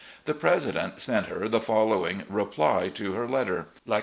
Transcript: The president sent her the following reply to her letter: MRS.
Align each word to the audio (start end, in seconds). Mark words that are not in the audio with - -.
The 0.25 0.33
president 0.33 0.99
sent 0.99 1.27
her 1.27 1.47
the 1.47 1.61
following 1.61 2.23
reply 2.27 2.89
to 2.95 3.13
her 3.13 3.27
letter: 3.27 3.67
MRS. 3.87 3.99